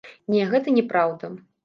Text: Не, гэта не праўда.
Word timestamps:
Не, 0.35 0.39
гэта 0.53 0.73
не 0.77 0.83
праўда. 0.93 1.31